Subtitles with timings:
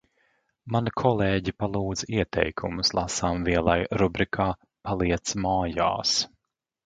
[0.75, 4.49] Man kolēģi palūdza ieteikumus lasāmvielai rubrikā
[4.89, 6.15] "paliec mājās".